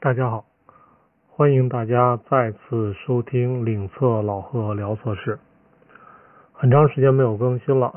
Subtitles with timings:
[0.00, 0.44] 大家好，
[1.26, 5.40] 欢迎大家再次收听领测老贺聊测试。
[6.52, 7.92] 很长时间没有更新了，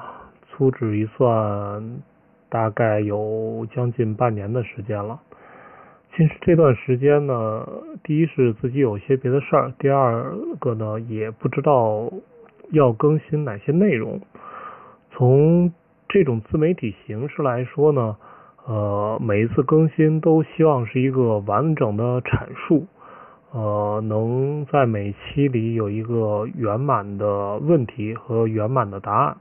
[0.49, 2.01] 粗指一算，
[2.49, 5.21] 大概有将近半年的时间了。
[6.15, 7.68] 其实这段时间呢，
[8.04, 12.11] 第一是自己有些别的事儿，第二个呢，也不知道
[12.71, 14.20] 要更新哪些内容。
[15.11, 15.71] 从
[16.09, 18.18] 这种自媒体形式来说呢。
[18.68, 22.86] 呃，每一次更新都希望是一个完整的阐述，
[23.52, 29.38] 呃，能在每期里有一个圆满的问题和圆满的答案。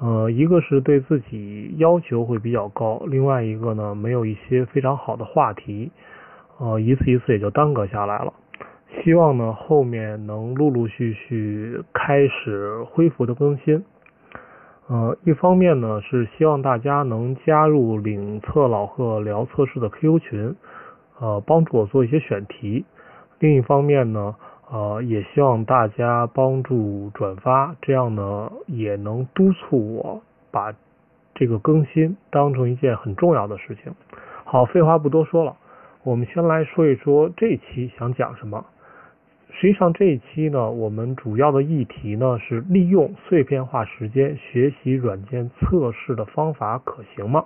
[0.00, 5.90] 呃，一个是对自己要求会比较高，另外一个呢，没有一些非常好的话题，
[6.58, 8.32] 呃，一次一次也就耽搁下来了。
[9.04, 13.84] 希望呢，后面能陆陆续续开始恢复的更新。
[14.90, 20.56] 呃，一方面呢是希望大家能加入领测老贺聊测试的 QQ 群，
[21.20, 22.84] 呃，帮助我做一些选题；
[23.38, 24.34] 另一方面呢，
[24.68, 30.74] 呃，也希望大家帮助转发，这样呢也能督促我把
[31.36, 33.94] 这个更新当成一件很重要的事情。
[34.44, 35.54] 好，废话不多说了，
[36.02, 38.66] 我们先来说一说这期想讲什么。
[39.52, 47.44] 实际上这一期呢，我们主要的议题呢是利用碎片化时间学习软件测试的方法可行吗？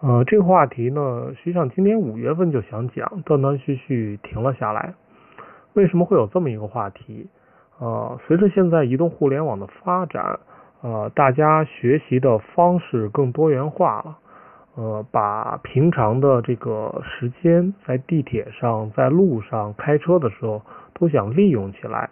[0.00, 4.94] 呃，这个话题呢，实际上今年五月份就想讲，断断续续停了下来。
[5.72, 7.28] 为什么会有这么一个话题？
[7.80, 10.38] 呃，随着现在移动互联网的发展，
[10.82, 14.18] 呃，大家学习的方式更多元化了。
[14.74, 20.62] 呃，把平常的这个时间在地铁上、在路上开车的时候。
[21.02, 22.10] 都想利用起来，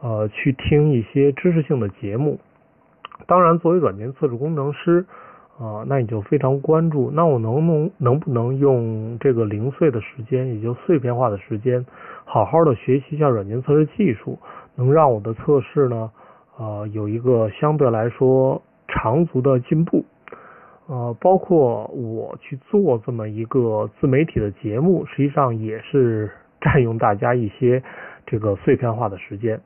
[0.00, 2.40] 呃，去听一些知识性的节目。
[3.26, 5.04] 当然，作为软件测试工程师，
[5.58, 11.84] 啊，那你就非常关注，那我能能能不能用这个零碎的时间，也就碎片化的时间，
[12.24, 14.38] 好好的学习一下软件测试技术，
[14.74, 16.10] 能让我的测试呢，
[16.56, 20.02] 呃，有一个相对来说长足的进步。
[20.86, 27.82] 呃，包括我去做这么一个自媒体的节目，实际上也是占用大家一些。
[28.30, 29.60] 这个碎片化的时间，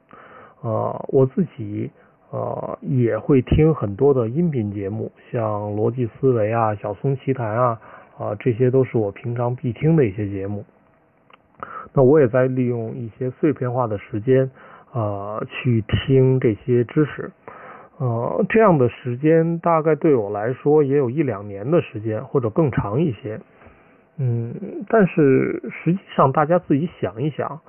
[0.63, 1.91] 呃，我自己
[2.31, 7.79] 呃也会听很多的音频节目，像逻辑思维啊、小松奇谈啊，
[8.17, 10.65] 啊，这些都是我平常必听的一些节目。
[11.93, 14.51] 那我也在利用一些碎片化的时间，
[14.95, 17.31] 呃，去听这些知识，
[17.99, 23.39] 呃，这样的时间大概对我来说也有一两年的时间，或者更长一些。
[24.17, 24.55] 嗯，
[24.89, 27.61] 但是实际上大家自己想一想。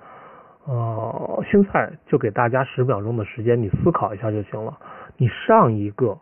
[0.68, 4.76] 呃，现在就给大家十秒钟的时间，你思考一下就行了。
[5.16, 6.18] 你上一个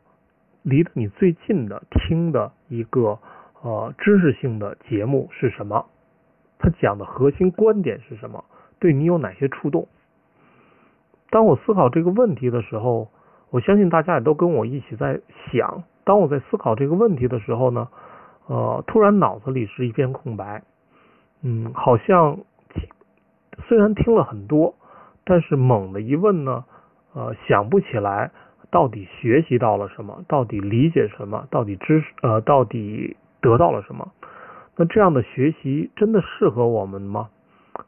[0.63, 3.17] 离你最近的听的一个
[3.61, 5.85] 呃知识性的节目是什么？
[6.59, 8.43] 它讲的核心观点是什么？
[8.79, 9.87] 对你有哪些触动？
[11.29, 13.07] 当我思考这个问题的时候，
[13.49, 15.21] 我相信大家也都跟我一起在
[15.53, 15.83] 想。
[16.03, 17.87] 当我在思考这个问题的时候呢，
[18.47, 20.63] 呃，突然脑子里是一片空白，
[21.43, 22.39] 嗯，好像。
[23.67, 24.75] 虽然听了很多，
[25.23, 26.65] 但是猛的一问呢，
[27.13, 28.31] 呃，想不起来
[28.71, 34.11] 到底学习到了什么，到底理解什么，到底知呃，到底得到了什么？
[34.75, 37.29] 那这样的学习真的适合我们吗？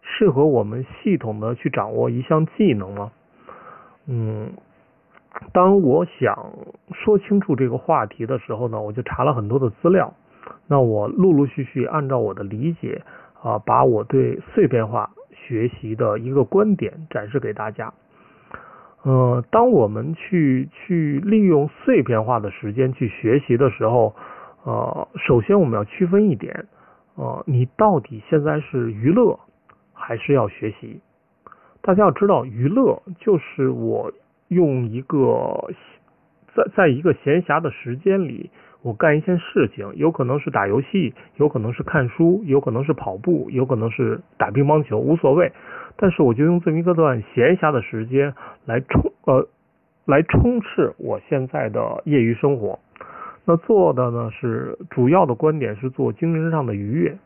[0.01, 3.11] 适合我们系统的去掌握一项技能吗？
[4.07, 4.53] 嗯，
[5.51, 6.53] 当我想
[6.93, 10.13] 说清楚这个话题的时候呢，我就查了很多的资料。
[10.67, 13.01] 那我陆陆续续按照我的理解
[13.41, 15.09] 啊，把我对碎片化。
[15.47, 17.93] 学习的一个观点展示给大家。
[19.03, 24.15] 呃，当我们去去利用碎片化的时间去学习的时候，
[24.63, 26.65] 呃，首先我们要区分一点，
[27.15, 29.39] 呃，你到底现在是娱乐
[29.93, 30.99] 还是要学习？
[31.81, 34.11] 大家要知道，娱乐就是我
[34.47, 35.69] 用一个
[36.55, 38.49] 在在一个闲暇的时间里。
[38.85, 45.51] 我干一件事情，有可能是打游戏，有可能是看书，有可能是跑步，有可能是打乒乓球，无所谓。
[45.97, 49.47] 但是我就用这么一个段闲暇的时间来充呃
[50.05, 52.77] 来充斥我现在的业余生活。
[53.45, 57.17] 那做的呢是主要的观点是做精神上的愉悦。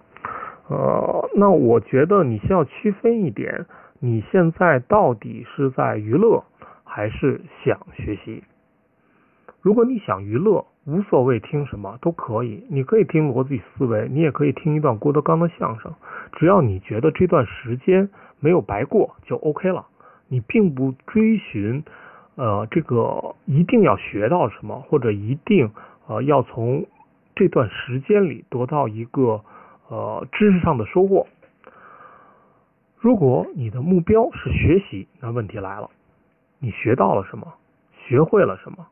[0.70, 3.66] 呃，那我觉得你先要区分一点，
[4.00, 6.46] 你现在到底是在娱乐
[6.86, 8.46] 还是想学习？
[9.62, 15.94] 如果你想娱乐，无所谓听什么都可以，你可以听逻辑思维，你也可以听一段郭德纲的相声，
[16.34, 18.10] 只要你觉得这段时间
[18.40, 19.86] 没有白过就 OK 了。
[20.28, 21.84] 你并不追寻
[22.36, 25.72] 呃这个一定要学到什么，或者一定
[26.08, 26.86] 呃要从
[27.36, 29.42] 这段时间里得到一个
[29.90, 31.28] 呃知识上的收获。
[32.98, 35.90] 如果你的目标是学习，那问题来了，
[36.60, 37.54] 你学到了什么？
[38.08, 38.88] 学会了什么？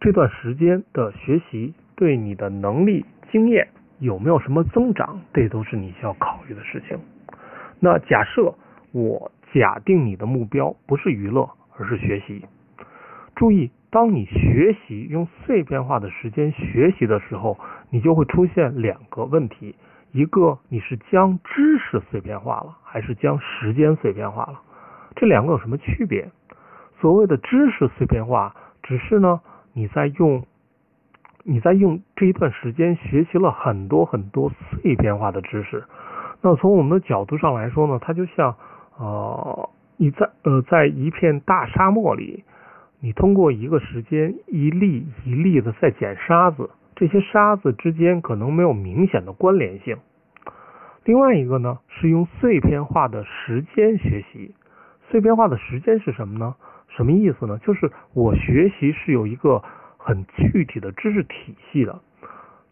[0.00, 3.68] 这段时间的学习对你的能力、经验
[3.98, 5.20] 有没有什么增长？
[5.34, 6.98] 这都是你需要考虑的事情。
[7.80, 8.54] 那假设
[8.92, 12.44] 我假定你的目标不是娱乐，而是学习。
[13.34, 17.58] 注意，当你学习用碎片化的时间学习的时候，
[17.90, 19.74] 你就会出现两个问题：
[20.12, 24.60] 一个你是将知识碎片化了，还是将时间碎片化了？
[25.16, 26.30] 这两个有什么区别？
[27.00, 29.40] 所谓的知识碎片化，只是呢
[29.78, 30.42] 你在用
[31.44, 35.84] 你在用这一段时间学习了很多很多碎片化的知识。
[36.42, 38.56] 那从我们的角度上来说呢，它就像
[38.96, 42.42] 呃你在呃在一片大沙漠里。
[43.00, 49.96] 你通过一个时间一粒一粒的在捡沙子，这些沙子之间可能没有明显的关联性。
[51.04, 54.52] 另外一个呢，是用碎片化的时间学习。
[55.08, 56.56] 碎片化的时间是什么呢？
[56.98, 57.56] 什么意思呢？
[57.58, 59.62] 就是我学习是有一个
[59.96, 62.00] 很具体的知识体系的，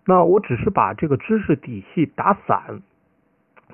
[0.05, 2.83] 那我只是把这个知识体系打散。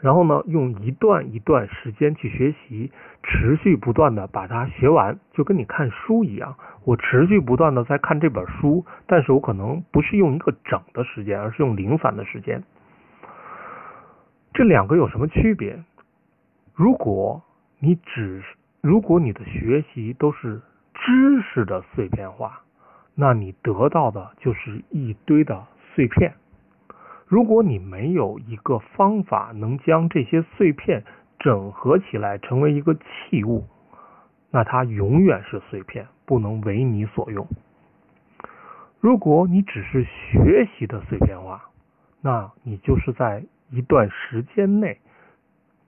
[0.02, 6.54] 然后呢，用一段一段时间去学习，持续不断的把它学完，就跟你看书一样。
[6.84, 12.62] 我持续不断的在看这本书，但是我可能不是用一个整的时间，而是用零散的时间。
[14.52, 15.82] 这两个有什么区别？
[16.74, 17.42] 如果
[17.78, 18.42] 你只
[18.82, 20.60] 如果你的学习都是
[20.92, 22.62] 知识的碎片化，
[23.14, 25.64] 那你得到的就是一堆的
[25.94, 26.34] 碎片。
[27.28, 31.04] 如果你没有一个方法能将这些碎片
[31.38, 33.64] 整合起来成为一个器物，
[34.50, 37.46] 那它永远是碎片，不能为你所用。
[38.98, 41.70] 如果你只是学习的碎片化，
[42.20, 44.98] 那你就是在一段时间内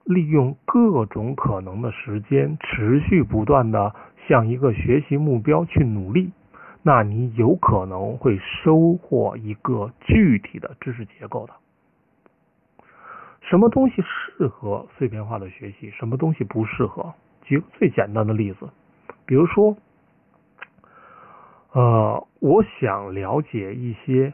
[0.05, 3.93] 利用各种可能的时间，持续不断的
[4.27, 6.31] 向一个学习目标去努力。
[6.83, 11.53] 那你有可能会收获一个具体的知识结构的。
[13.41, 17.13] 什么东西适合碎片化的学习，什么东西不适合？
[17.41, 18.69] 举个最简单的例子，
[19.25, 19.75] 比如说，
[21.71, 24.33] 呃，我想了解一些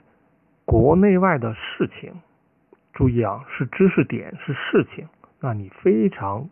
[0.65, 2.13] 国内外的事情，
[2.94, 5.07] 注意啊，是知识点，是事情，
[5.41, 6.49] 那你非常。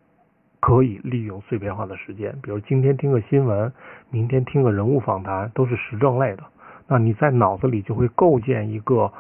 [0.62, 3.72] 可以利用碎片化的时间，比如今天听个新闻，
[4.10, 6.44] 明天听个人物访谈，都是时政类的。
[6.86, 9.14] 那你在脑子里就会构建一个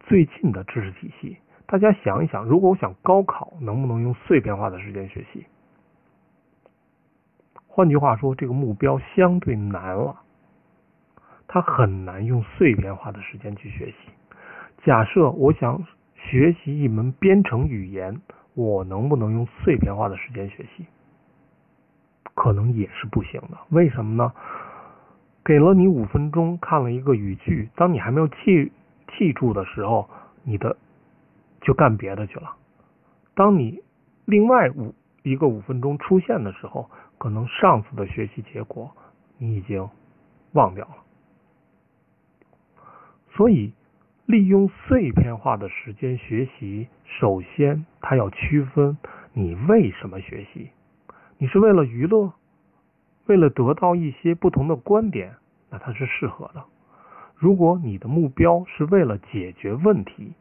[0.00, 1.38] 最近的知识体系。
[1.64, 5.46] 大家想一想，如果我想高考，能不能用碎片化的时间学习？
[7.66, 10.20] 换句话说，这个目标相对难了，
[11.48, 13.96] 它很难用碎片化的时间去学习。
[14.84, 15.82] 假设我想
[16.16, 18.20] 学习一门编程语言。
[18.54, 20.86] 我能不能用碎片化的时间学习？
[22.34, 23.58] 可能也是不行的。
[23.70, 24.32] 为什么呢？
[25.44, 28.72] 给了你五分钟看了一个语句，当你还没有记
[29.16, 30.08] 记住的时候，
[30.44, 30.76] 你的
[31.60, 32.54] 就干别的去了。
[33.34, 33.82] 当你
[34.24, 38.90] 另外五一个五分钟出现的时候，可能上次的学习结果
[39.38, 39.88] 你已经
[40.52, 40.96] 忘掉了。
[43.34, 43.72] 所以。
[44.32, 48.96] 利用碎片化的时间学习，首先它要区分
[49.34, 50.70] 你为什么学习。
[51.36, 52.32] 你是为了娱乐，
[53.26, 55.34] 为了得到一些不同的观点，
[55.68, 56.64] 那它是适合的。
[57.36, 60.32] 如果你的目标是为了解决问题，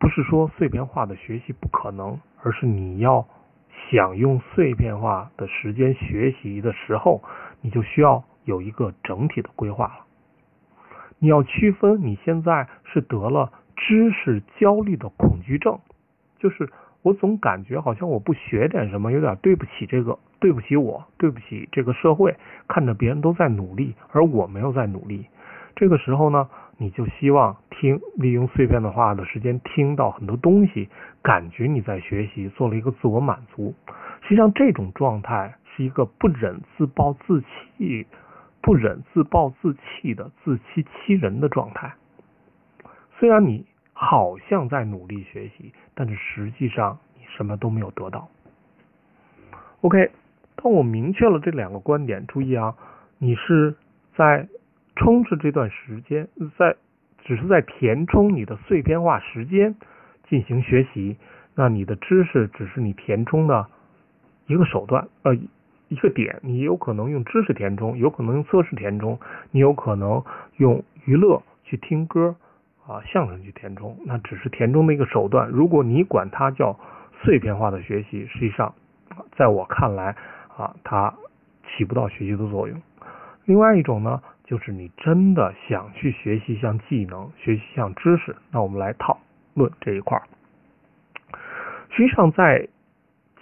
[0.00, 3.24] 不是说碎片化的学习不可能，而是你要
[3.88, 7.22] 想用碎片化的时间学习的时候，
[7.60, 10.03] 你就需要有一个整体的规划了。
[11.18, 15.78] 你要区分，你现在是得了知识焦虑的恐惧症，
[16.38, 16.68] 就是
[17.02, 22.36] 我总感觉好像我不学点什么，有点对不起这个，对不起我，对不起这个社会。
[22.68, 25.26] 看着别人都在努力，而我没有在努力。
[25.76, 30.88] 这个时候呢，你就希望听，利用碎片的话的时间听到很多东西，
[31.22, 33.74] 感觉你在学习，做了一个自我满足。
[34.22, 38.06] 实际上，这种状态是一个不忍自暴自弃。
[38.64, 41.92] 不忍自暴自弃的自欺欺人的状态。
[43.18, 48.26] 虽然你好像在努力学习，但是实际上你什么都没有得到。
[49.82, 50.10] OK，
[50.56, 52.74] 当我明确了这两个观点，注意啊，
[53.18, 53.76] 你是
[54.16, 54.48] 在
[54.96, 56.74] 充斥这段时间，在
[57.22, 59.74] 只是在填充你的碎片化时间
[60.26, 61.18] 进行学习，
[61.54, 63.66] 那你的知识只是你填充的
[64.46, 65.36] 一个手段，呃。
[65.94, 69.16] 一个点，你有可能用知识填充，有可能用测试填充，
[69.52, 70.24] 你有可能
[70.56, 72.34] 用娱乐去听歌
[72.84, 75.48] 啊相声去填充，那只是填充的一个手段。
[75.48, 76.76] 如果你管它叫
[77.22, 78.74] 碎片化的学习，实际上
[79.36, 80.16] 在我看来
[80.56, 81.14] 啊，它
[81.68, 82.82] 起不到学习的作用。
[83.44, 89.20] 另外一种呢，就是你真的想去学习一项技能，学习一项知识，那我们来讨
[89.54, 90.24] 论这一块儿。
[91.90, 92.68] 实际上，在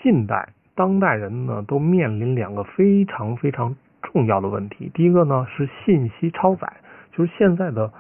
[0.03, 4.91] 近代，当代人呢都面临两个非常非常重要的问题。
[4.95, 6.73] 第一个呢是信息超载，
[7.13, 7.93] 就是现在的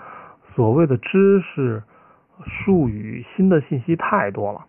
[0.54, 1.82] 所谓的知识、
[2.44, 4.64] 术语、新的信息太多了。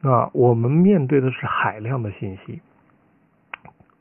[0.00, 2.60] 那我们面对的是海量的信息，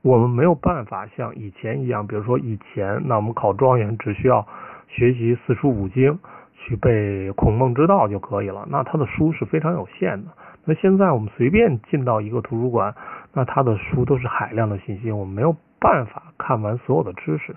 [0.04, 4.48] 我们没有办法像以前一样，比如说以前，那我们考状元只需要
[4.88, 6.20] 学习四书五经，
[6.54, 8.68] 去背孔孟之道就可以了。
[8.70, 10.32] 那他的书是非常有限的。
[10.66, 12.94] 那现在我们随便进到一个图书馆，
[13.38, 17.56] 那他的书都是海量的信息，我们没有办法看完所有的知识。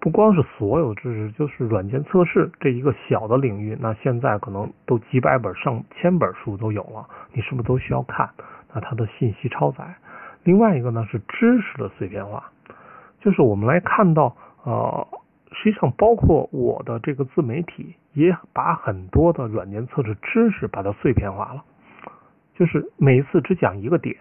[0.00, 8.28] 不光是所有知识，就是软件测试这一个小的领域，那现在可能都几百本、上千本书都有了，你是不是都需要看？
[8.74, 9.94] 那它的信息超载。
[10.42, 12.50] 另外一个呢是知识的碎片化，
[13.20, 15.06] 就是我们来看到，呃，
[15.52, 21.62] 实际上包括我的这个自媒体，也把很多的软件测试知识把它碎片化了。
[22.56, 24.16] 就是每一次只讲一个点，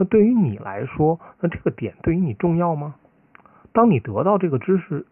[0.00, 2.94] 那对于你来说，那这个点对于你重要吗？
[3.74, 5.04] 当你得到这个知识，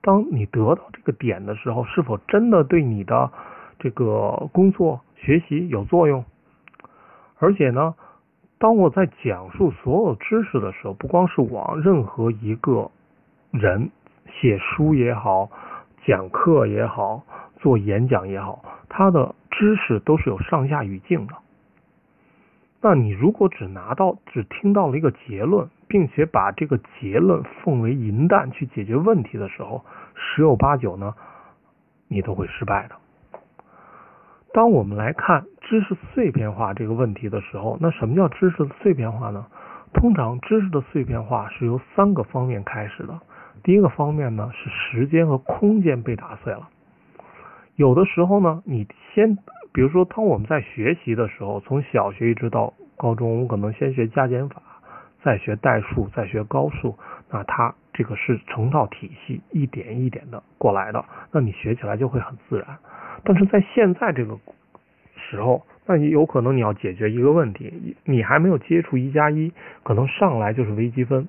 [0.00, 3.30] 当你得到这个点的时候，是否真的对你的
[3.78, 6.24] 这个工作学习有作用？
[7.38, 7.94] 而且呢，
[8.58, 12.90] 当我在讲述所有知识的时候，不光是我，任何一个
[13.50, 13.90] 人
[14.40, 15.50] 写书也好，
[16.06, 17.22] 讲课也好，
[17.58, 21.34] 做演讲也好，他的知识都是有上下语境的。
[22.82, 29.84] 那你如果只拿到、只听到了一个结论，并且把这个结论奉为银弹去解决问题的时候，
[30.14, 31.14] 十有八九呢，
[32.08, 32.94] 你都会失败的。
[34.54, 39.46] 当我们来看知识碎片化这个问题的时候，那什么叫知识的碎片化呢？
[39.92, 43.20] 通常知识的碎片化是由三个方面开始的。
[43.62, 46.70] 第一个方面呢是时间和空间被打碎了。
[47.76, 49.36] 有的时候呢，你先。
[49.72, 54.60] 比如说，当我们在学习的时候，从小学一直到高中，我可能先学加减法，
[55.22, 56.96] 再学代数，再学高数。
[57.30, 61.04] 那它这个是成套体系，一点一点的过来的。
[61.30, 62.66] 那你学起来就会很自然。
[63.22, 64.36] 但是在现在这个
[65.14, 69.52] 时候，那你有可能你要解决一个问题，你还没有接触一加一，
[69.84, 71.28] 可能上来就是微积分，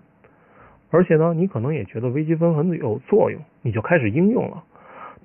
[0.90, 4.64] 而且呢，你可能也觉得微积分很有作用，你就开始应用了。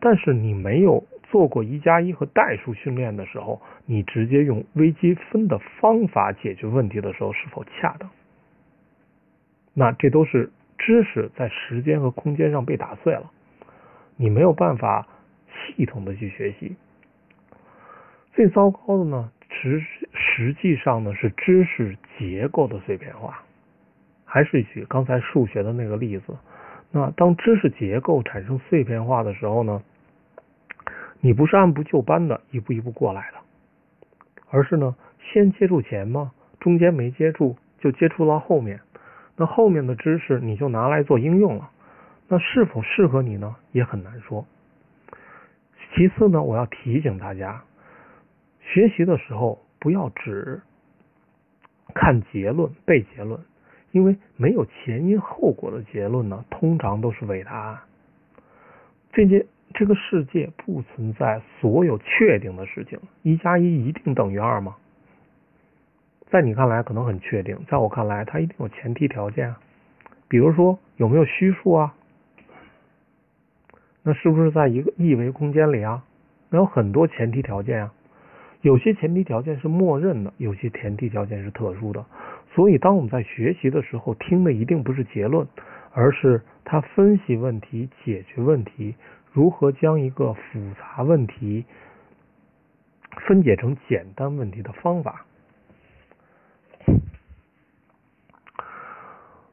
[0.01, 1.03] 但是你没有。
[1.37, 8.09] 做过一加一和代数训练的时候，你直接用微积分的方法解决问题的时候是否恰当？
[9.75, 13.31] 那这都是知识在时间和空间上被打碎了，
[14.17, 15.07] 你没有办法
[15.77, 16.75] 系统的去学习。
[18.33, 23.43] 最糟糕的呢，实实际上呢是知识结构的碎片化。
[24.25, 26.35] 还是举刚才数学的那个例子，
[26.91, 29.83] 那当知识结构产生碎片化的时候呢？
[31.21, 33.39] 你不是按部就班的一步一步过来的，
[34.51, 36.33] 而是呢，先接触前嘛？
[36.61, 38.81] 中间没接触，就接触到后面，
[39.37, 41.71] 那后面的知识你就拿来做应用了，
[42.29, 43.57] 那是否适合你呢？
[43.73, 44.47] 也很难说。
[45.95, 47.65] 其次呢，我要提醒大家，
[48.61, 50.61] 学习的时候不要只
[51.95, 53.41] 看结论、背结论，
[53.93, 57.79] 因为没有前因后果的结论呢，通常都是伪答案。
[59.13, 59.47] 这些。
[59.79, 64.75] 这个世界不存在所有确定的事情，一加一一定等于二吗？
[66.31, 69.61] 在你看来可能很确定，在我看来它一定有前提条件啊。
[70.29, 71.95] 比如说有没有虚数啊？
[74.03, 76.03] 那是不是在一个一维空间里啊？
[76.49, 77.93] 那有很多前提条件啊。
[78.63, 82.03] 有些前提条件是默认的，有些前提条件是特殊的。
[82.55, 85.47] 所以当我们在学习的时候，听的一定不是结论，
[85.93, 88.95] 而是他分析问题、解决问题。
[89.37, 90.41] 如何将一个复
[90.81, 91.67] 杂问题
[93.29, 95.27] 分解成简单问题的方法？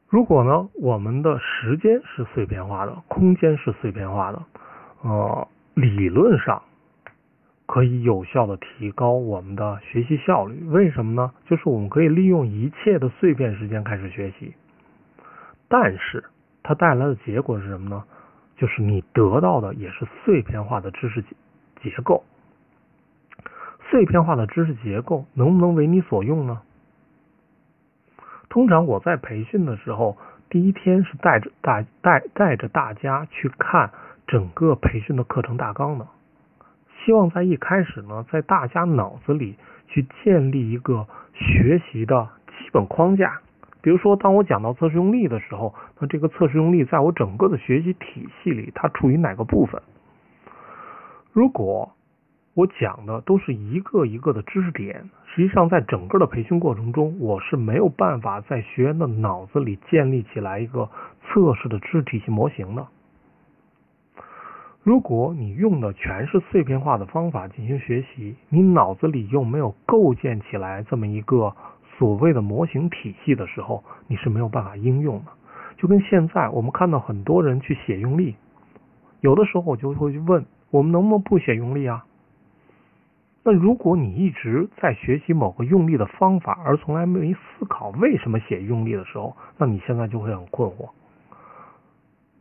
[0.08, 4.42] 如果呢，我们的时间是碎片化的，空间是碎片化的，
[5.02, 6.62] 呃，理论上
[7.66, 10.64] 可以有效的提高我们的学习效率。
[10.64, 11.30] 为什么呢？
[11.44, 14.54] 就是我们可以利用一切的碎片时间开始学习，
[15.68, 16.24] 但是
[16.62, 18.02] 它带来的结果是什么呢？
[18.56, 21.28] 就是你得到的也是碎片化的知识结
[21.82, 22.24] 结构，
[23.90, 26.62] 碎片化的知识结构能不能为你所用呢？
[28.48, 30.16] 通常我在培训的时候，
[30.48, 33.90] 第一天是带着大带带着大家去看
[34.28, 36.06] 整个培训的课程大纲的，
[37.04, 39.56] 希望在一开始呢，在大家脑子里
[39.88, 43.40] 去建立一个学习的基本框架。
[43.82, 49.80] 比如说，当我讲到测试用力的时候，那这个测试用力在我整个的学习体系里，它处于哪个部分？
[51.32, 51.92] 如果
[52.54, 60.88] 我讲的都是一个一个的知识点，实际上在整个的培训过程中，我是没有办法在学员的脑子里建立起来一个
[61.22, 62.86] 测试的知识体系模型的。
[64.82, 71.54] 如果你用的全是碎片化的方法进行学习，你脑子里又没有构建起来这么一个。
[71.96, 75.26] 所谓的模型体系的时候，你是没有办法应用的。
[75.76, 78.36] 就跟现在我们看到很多人去写用力，
[79.20, 82.04] 有的时候我就会去问：我们能不能不写用力啊？
[83.42, 90.88] 那如果你一直在学习某个用力的方法，而从来没思考为什么写用力的时候，那你现在就会很困惑。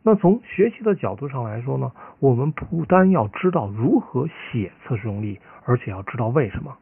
[0.01, 6.73] 那从学习的角度上来说呢，我们不单要知道如何写测试用力，而且要知道为什么。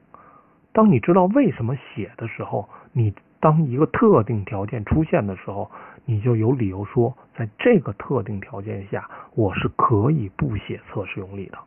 [0.72, 5.70] 当你知道为什么写的时候，你当一个特定条件出现的时候，
[6.06, 11.58] 你就有理由说，在这个特定条件下，我是可以不写测试用力的。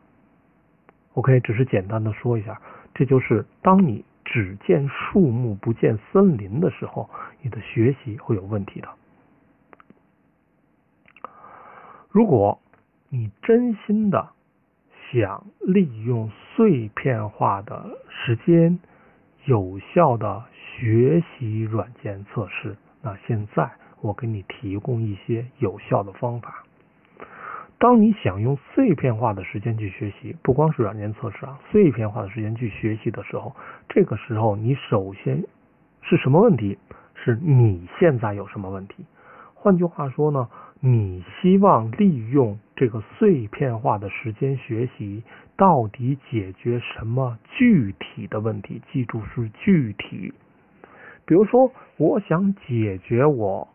[1.13, 2.61] OK，只是简单的说一下，
[2.93, 7.09] 这就是当你只见树木不见森林的时候，
[7.41, 8.89] 你的学习会有问题的。
[12.09, 12.59] 如果
[13.09, 14.29] 你真心的
[15.11, 18.79] 想利用碎片化的时间，
[19.45, 22.75] 有效的学习软件测试。
[23.01, 23.71] 那现在
[24.05, 26.63] 我给你提供一些有效的方法。
[27.77, 33.53] 当你想用碎片化的时间去学习，不光是软件测试啊，碎片化的时间去学习的时候，
[33.89, 35.43] 这个时候你首先
[36.01, 36.77] 是什么问题？
[37.15, 39.05] 是你现在有什么问题？
[39.53, 40.47] 换句话说呢？
[40.79, 45.23] 你希望利用这个碎片化的时间学习，
[45.57, 48.81] 到底解决什么具体的问题？
[48.91, 50.33] 记住是具体。
[51.25, 53.67] 比如说，我想解决我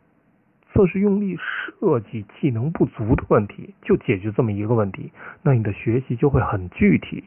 [0.73, 7.25] 测试用力设计技能不足的问题，就解决这么一个问题，那你的学习就会很具体。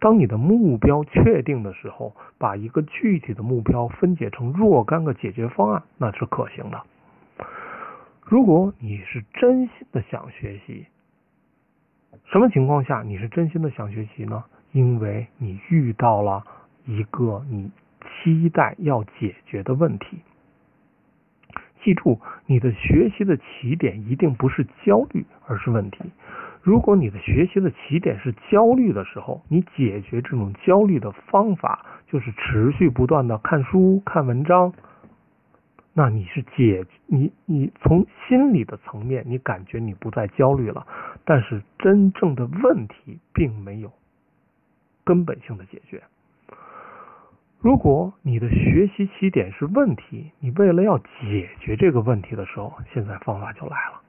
[0.00, 6.80] 当你的目标确定的时候，把一个具体的目标分解成若干个解决方案，那是可行的。
[8.22, 10.86] 如果你是真心的想学习，
[12.24, 14.44] 什么情况下你是真心的想学习呢？
[14.72, 16.42] 因为你遇到了
[16.86, 17.70] 一个你
[18.02, 20.18] 期待要解决的问题。
[21.84, 25.98] 记住，你的学习的起点一定不是焦虑，而是问题。
[26.62, 34.72] 如果你的学习的起点是焦虑的时候，你解决这种焦虑的方法就是持续不断的看书、看文章。
[35.92, 40.86] 那你是解你你从心理的层面，你感觉你不再焦虑了，
[41.24, 43.92] 但是真正的问题并没有
[45.04, 46.02] 根本性的解决。
[47.64, 54.02] 如果你的学习起点是问题，你为了要解决这个问题的时候，现在方法就来了。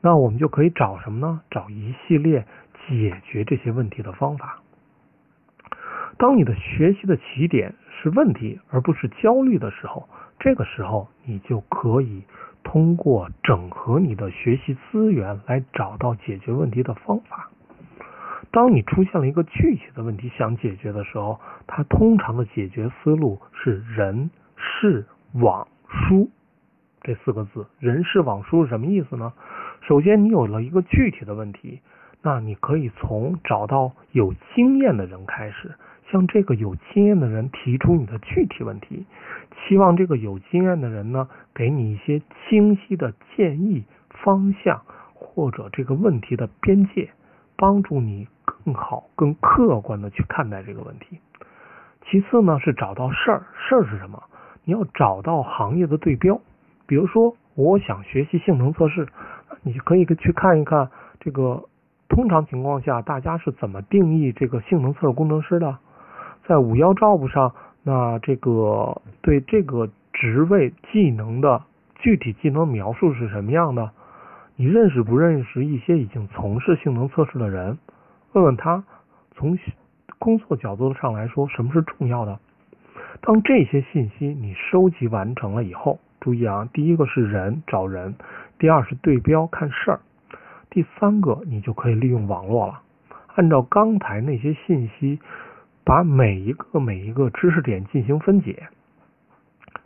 [0.00, 1.40] 那我们就可以找什么呢？
[1.50, 2.46] 找一系列
[2.86, 4.60] 解决这些问题的方法。
[6.18, 10.08] 当你的学习的起点是问题而不是焦虑的时候。
[10.38, 12.22] 这个时候，你就可以
[12.62, 17.50] 通过整合你的学习资源来找到解决问题的方法。
[18.54, 26.30] 当你出现了一个具体的问题想解决的时候，它通常的解决思路是人、事、网、书
[27.00, 27.66] 这四个字。
[27.80, 29.32] 人、事、网、书是什么意思呢？
[29.80, 31.80] 首先，你有了一个具体的问题，
[32.22, 35.74] 那你可以从找到有经验的人开始。
[36.12, 39.04] 向这个有经验的人提出你的具体问题，
[39.66, 47.10] 期望这个有经验的人呢，给你一些清晰的建议方向或者这个问题的边界，
[47.56, 48.28] 帮助你
[48.64, 51.18] 更好、更客观的去看待这个问题。
[52.06, 54.22] 其次呢，是找到事儿，事儿是什么？
[54.64, 56.40] 你要找到行业的对标。
[56.86, 59.06] 比如说，我想学习性能测试，
[59.62, 61.64] 你可以去看一看这个
[62.08, 65.78] 通常情况下大家是怎么定义这个性能测试工程师的。
[66.46, 71.62] 在五幺 job 上，那这个对这个职位技能的
[71.96, 73.90] 具体技能描述是什么样的？
[74.56, 77.78] 你认识不认识一些已经从事性能测试的人？
[78.34, 78.84] 问问他，
[79.32, 79.58] 从
[80.18, 82.38] 工作角度上来说，什么是重要的？
[83.22, 88.14] 当这些信息你收集完成了以后，注意啊，第一个是人找人，
[88.58, 90.00] 第二是对标看事儿，
[90.68, 92.82] 第三个你就可以利用网络了，
[93.34, 95.18] 按照刚才那些信息。
[95.86, 98.68] 把每一个每一个知识点进行分解，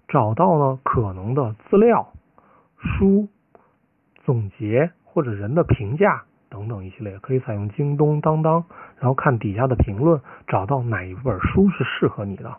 [0.06, 2.12] 找到了可能的资料、
[2.76, 3.26] 书、
[4.24, 8.64] 总结或者人的评价等等一系列，可以采用京东、当当，
[8.98, 12.56] 然后看底下的评论，找到哪一本书是适合你的。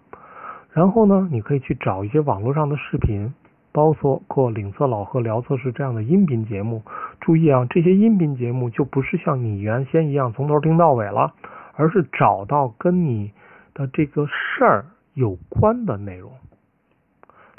[0.72, 3.34] 然后呢，你可以去找一些网络上的视频，
[3.72, 3.92] 包
[4.28, 6.84] 括领色老贺聊测试这样的音频节目。
[7.20, 11.34] 注意啊，这些音频节目就不是像你原先一样从头听到尾了，
[11.76, 13.32] 而是找到跟你
[13.74, 16.32] 的这个事儿有关的内容。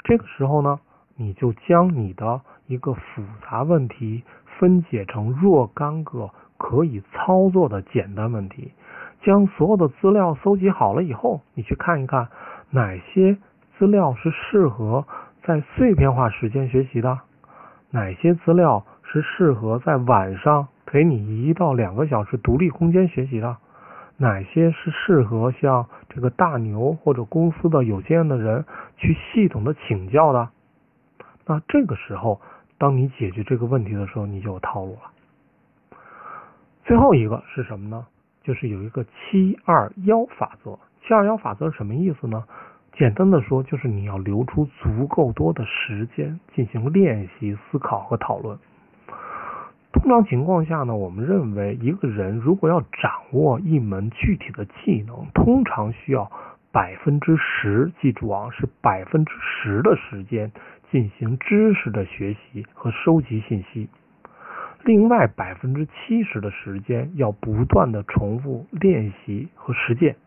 [0.03, 0.79] 这个时候呢，
[1.15, 4.23] 你就将你的一个复杂问题
[4.61, 8.71] 分解成若干个可以操作的简单问题，
[9.23, 12.27] 将所有的资料搜集好了以后，你去看一看
[12.69, 13.39] 哪些
[13.79, 15.07] 资料是适合
[15.41, 17.17] 在碎片化时间学习的，
[17.89, 18.85] 哪些资料。
[19.13, 23.57] 是适合在晚上给你一到两个小时独立空间学习的，
[24.15, 28.63] 哪些是适合像这个大牛或者公司的有经验的人
[28.95, 30.47] 去系统的请教的？
[31.45, 32.39] 那这个时候，
[32.81, 35.97] 当你解决这个问题的时候，你就有套路了。
[36.83, 38.07] 最后一个是什么呢？
[38.41, 40.79] 就是有一个七二幺法则。
[41.05, 42.43] 七二幺法则是什么意思呢？
[42.93, 48.57] 简单的说，就是你要留出足够多的时间进行练习、思考和讨论。
[49.93, 56.31] 通常情况下呢，我们认为一个人如果要掌握一门具体的技能，通常需要
[56.71, 60.51] 百分之十，记住啊，是百分之十的时间
[60.91, 63.87] 进行知识的学习和收集信息，
[64.83, 70.17] 另外百分之七十的时间要不断的重复练习和实践，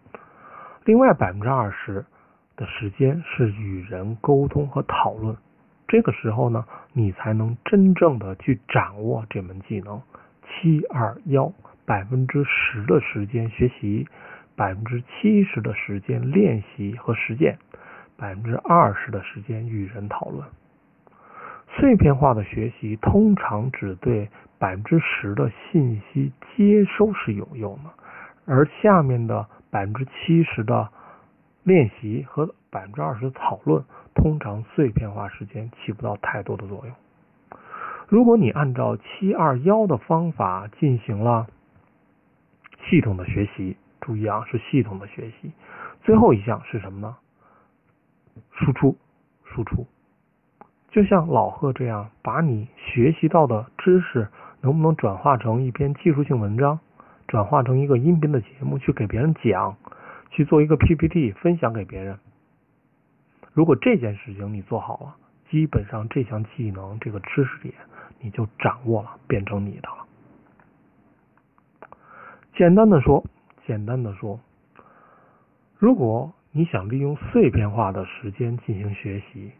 [0.86, 2.06] 另外百分之二十
[2.56, 5.36] 的时间是与人沟通和讨论。
[5.86, 10.00] 这个时候呢，你才能真正的去掌握这门技能。
[10.46, 11.52] 七二幺，
[11.84, 14.06] 百分之十的时间学习，
[14.56, 17.58] 百分之七十的时间练习和实践，
[18.16, 20.46] 百分之二十的时间与人讨论。
[21.76, 27.90] 碎片化的学习通常只对百分之十的信息接收是有用的，
[28.46, 30.88] 而下面的百分之七十的
[31.64, 33.84] 练习和百分之二十的讨论。
[34.14, 36.94] 通常碎片化时间起不到太多的作用。
[38.06, 41.48] 如果你按照七二幺的方法进行了
[42.88, 45.50] 系统的学习，注意啊，是系统的学习。
[46.04, 47.16] 最后一项是什么呢？
[48.54, 48.96] 输出，
[49.44, 49.86] 输出。
[50.90, 54.28] 就像老贺这样，把你学习到的知识
[54.60, 56.78] 能不能转化成一篇技术性文章，
[57.26, 59.76] 转化成一个音频的节目去给别人讲，
[60.30, 62.18] 去做一个 PPT 分享给别人。
[63.52, 65.16] 如果这件事情你做好了，
[65.50, 67.74] 基本上这项技能这个知识点
[68.20, 70.06] 你就掌握了，变成你的了。
[72.54, 73.24] 简单的说，
[73.66, 74.38] 简单的说，
[75.76, 79.50] 如果你想利用碎片化的时间进行学习，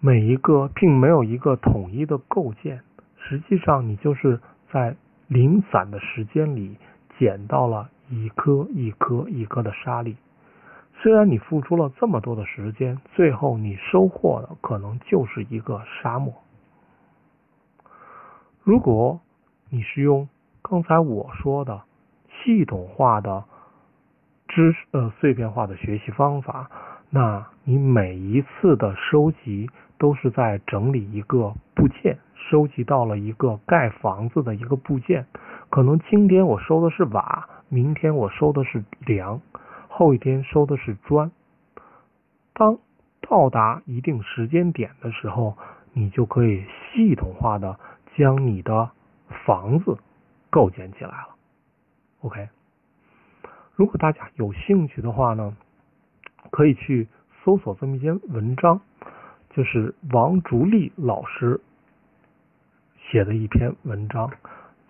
[0.00, 2.82] 每一个并没有一个统一的构建，
[3.16, 4.38] 实际上你就是
[4.70, 4.94] 在
[5.28, 6.76] 零散的时间里
[7.18, 10.14] 捡到了一颗一颗一颗的沙粒。
[10.92, 16.34] 虽然你付出了这么多的时间，最后你收获的可能就是一个沙漠。
[18.62, 19.22] 如果
[19.70, 20.28] 你是用
[20.60, 21.80] 刚才我说的
[22.28, 23.44] 系统化的
[24.50, 26.70] 知识呃碎片化的学习方法，
[27.08, 35.26] 那你每一次的收集都是在整理一个部件，收集到了一个盖房子的一个部件。
[35.70, 39.40] 可能今天我收的是瓦，明天我收的是梁。
[39.88, 41.30] 后一天收的是砖。
[42.52, 42.78] 当
[43.20, 45.56] 到达一定时间点的时候，
[45.92, 47.78] 你就可以系统化的
[48.16, 48.90] 将你的
[49.46, 49.96] 房子
[50.50, 51.36] 构建起来了。
[52.22, 52.48] OK，
[53.80, 55.56] 如果大家有兴趣的话呢，
[56.50, 57.08] 可以去
[57.42, 58.82] 搜索这么一篇文章，
[59.54, 61.58] 就是王竹立老师
[62.98, 64.30] 写的一篇文章，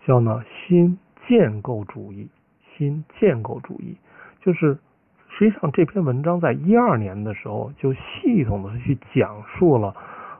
[0.04, 0.98] 叫呢新
[1.28, 2.28] 建构主义。
[2.76, 3.96] 新建构主义
[4.40, 4.76] 就是。
[5.38, 9.94] 实际上，这篇文章在一二年的时候就系统的去讲述了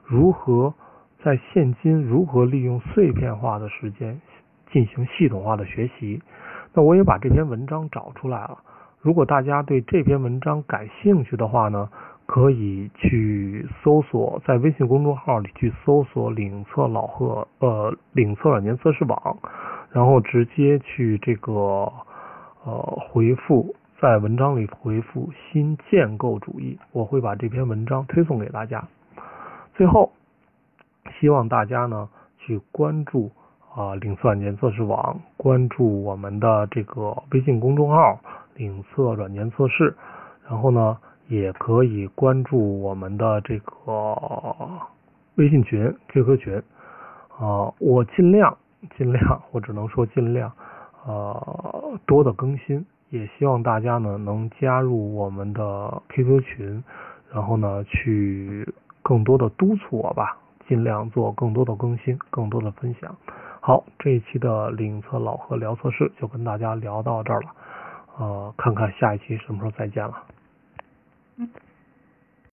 [0.04, 0.74] 如何
[1.22, 4.20] 在现今如何利用碎片化的时间
[4.72, 6.20] 进行系统化的学习。
[6.72, 8.59] 那我也把这篇文章找出来了。
[9.00, 11.88] 如果大家对这篇文章感兴趣的话呢，
[12.26, 19.38] 可以去搜索在微信公众号里去搜索“领测老贺”呃“领测软件测试网”，
[19.90, 21.52] 然后直接去这个
[22.64, 23.74] 呃回复。
[24.00, 28.87] 在文章里回复“新建构主义”，我会把这篇文章推送给大家。
[29.74, 30.12] 最后，
[31.18, 33.30] 希望大家呢去关注
[33.74, 38.18] 啊领测软件测试网，关注我们的这个微信公众号
[38.56, 39.94] “领测软件测试”，
[40.48, 43.70] 然后呢也可以关注我们的这个
[45.37, 46.62] 微信群、QQ 群
[47.38, 48.56] 啊，我尽量
[48.98, 50.50] 尽量，我只能说尽量，
[51.06, 52.85] 呃，多的更新。
[53.11, 56.85] 也希望大家呢能加入我们的 QQ 群，
[57.33, 60.37] 然后呢去更多的督促我吧，
[60.68, 63.16] 尽量做更多的更新，更多的分享。
[63.61, 67.49] 好，这一期的领测老何聊测试就跟大家聊到这儿了，
[68.18, 70.23] 呃，看看下一期什么时候再见了。
[71.37, 71.49] 嗯。